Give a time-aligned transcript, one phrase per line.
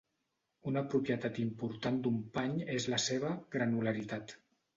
[0.69, 4.37] Una propietat important d'un pany és la seva "granularitat".